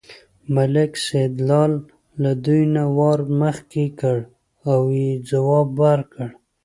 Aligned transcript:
ملک 0.55 0.91
سیدلال 1.05 1.71
له 2.21 2.31
دوی 2.45 2.63
نه 2.75 2.83
وار 2.97 3.19
مخکې 3.41 3.85
کړ 3.99 4.17
او 4.71 4.79
یې 4.99 5.09
ځواب 5.29 5.69
ورکړ. 5.83 6.27